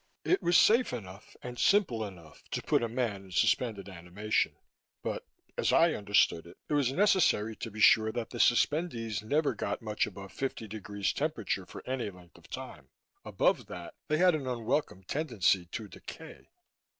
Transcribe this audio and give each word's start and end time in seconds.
It 0.25 0.41
was 0.41 0.57
safe 0.57 0.93
enough 0.93 1.35
and 1.43 1.59
simple 1.59 2.03
enough 2.03 2.43
to 2.49 2.63
put 2.63 2.81
a 2.81 2.89
man 2.89 3.23
in 3.25 3.31
suspended 3.31 3.87
animation 3.87 4.55
but, 5.03 5.23
as 5.59 5.71
I 5.71 5.93
understood 5.93 6.47
it, 6.47 6.57
it 6.67 6.73
was 6.73 6.91
necessary 6.91 7.55
to 7.57 7.69
be 7.69 7.79
sure 7.79 8.11
that 8.11 8.31
the 8.31 8.39
suspendees 8.39 9.21
never 9.21 9.53
got 9.53 9.83
much 9.83 10.07
above 10.07 10.31
fifty 10.31 10.67
degrees 10.67 11.13
temperature 11.13 11.67
for 11.67 11.87
any 11.87 12.09
length 12.09 12.39
of 12.39 12.49
time. 12.49 12.89
Above 13.23 13.67
that, 13.67 13.93
they 14.07 14.17
had 14.17 14.33
an 14.33 14.47
unwelcome 14.47 15.03
tendency 15.03 15.65
to 15.67 15.87
decay. 15.87 16.49